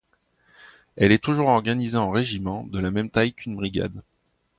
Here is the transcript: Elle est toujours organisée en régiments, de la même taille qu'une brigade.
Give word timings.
Elle 0.95 1.11
est 1.11 1.23
toujours 1.23 1.49
organisée 1.49 1.95
en 1.95 2.09
régiments, 2.09 2.63
de 2.63 2.79
la 2.79 2.89
même 2.89 3.11
taille 3.11 3.33
qu'une 3.35 3.55
brigade. 3.55 4.01